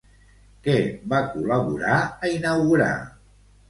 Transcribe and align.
Què 0.67 0.75
va 1.13 1.21
col·laborar 1.37 2.01
a 2.09 2.35
inaugurar? 2.41 2.93